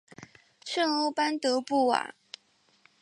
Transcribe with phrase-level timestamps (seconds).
[0.65, 2.15] 圣欧班德布瓦。